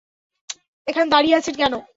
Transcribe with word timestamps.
এখানে 0.87 1.07
দাঁড়িয়ে 1.11 1.37
আছেন 1.37 1.55
কেন? 1.57 1.73